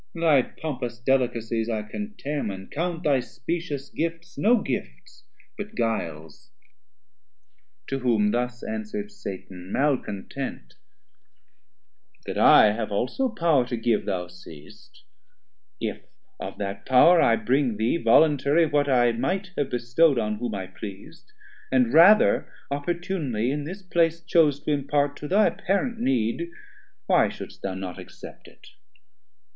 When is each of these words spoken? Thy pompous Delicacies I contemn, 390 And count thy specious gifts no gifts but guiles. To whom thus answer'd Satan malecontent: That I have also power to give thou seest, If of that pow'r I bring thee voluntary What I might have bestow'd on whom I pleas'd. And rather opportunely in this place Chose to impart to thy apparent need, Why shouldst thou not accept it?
Thy 0.15 0.41
pompous 0.41 0.97
Delicacies 0.97 1.69
I 1.69 1.83
contemn, 1.83 2.47
390 2.47 2.53
And 2.55 2.71
count 2.71 3.03
thy 3.03 3.19
specious 3.19 3.91
gifts 3.91 4.35
no 4.35 4.59
gifts 4.59 5.25
but 5.59 5.75
guiles. 5.75 6.49
To 7.85 7.99
whom 7.99 8.31
thus 8.31 8.63
answer'd 8.63 9.11
Satan 9.11 9.71
malecontent: 9.71 10.73
That 12.25 12.39
I 12.39 12.71
have 12.73 12.91
also 12.91 13.29
power 13.29 13.63
to 13.67 13.77
give 13.77 14.05
thou 14.05 14.25
seest, 14.27 15.03
If 15.79 16.01
of 16.39 16.57
that 16.57 16.87
pow'r 16.87 17.21
I 17.21 17.35
bring 17.35 17.77
thee 17.77 17.97
voluntary 17.97 18.65
What 18.65 18.89
I 18.89 19.11
might 19.11 19.51
have 19.55 19.69
bestow'd 19.69 20.17
on 20.17 20.37
whom 20.37 20.55
I 20.55 20.65
pleas'd. 20.65 21.31
And 21.71 21.93
rather 21.93 22.51
opportunely 22.71 23.51
in 23.51 23.65
this 23.65 23.83
place 23.83 24.19
Chose 24.21 24.61
to 24.61 24.71
impart 24.71 25.15
to 25.17 25.27
thy 25.27 25.45
apparent 25.49 25.99
need, 25.99 26.49
Why 27.05 27.29
shouldst 27.29 27.61
thou 27.61 27.75
not 27.75 27.99
accept 27.99 28.47
it? 28.47 28.65